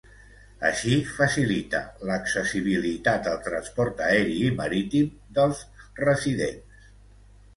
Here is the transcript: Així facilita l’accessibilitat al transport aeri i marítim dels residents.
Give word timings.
Així 0.67 0.93
facilita 1.09 1.81
l’accessibilitat 2.09 3.29
al 3.31 3.37
transport 3.49 4.01
aeri 4.05 4.39
i 4.45 4.49
marítim 4.61 5.11
dels 5.39 5.61
residents. 6.07 6.89